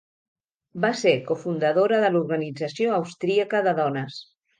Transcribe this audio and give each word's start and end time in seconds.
Va 0.85 0.89
ser 1.01 1.11
cofundadora 1.27 1.99
de 2.03 2.09
l'Organització 2.15 2.95
Austríaca 3.01 3.61
de 3.69 3.75
Dones. 3.83 4.19